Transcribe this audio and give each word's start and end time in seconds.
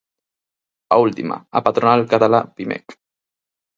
A 0.93 0.95
última, 1.05 1.37
a 1.57 1.59
patronal 1.65 2.01
catalá 2.11 2.39
Pimec. 2.55 2.85